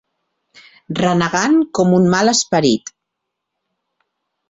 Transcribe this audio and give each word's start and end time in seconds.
Renegant 0.99 1.59
com 1.81 1.95
un 1.99 2.09
mal 2.17 2.35
esperit. 2.35 2.93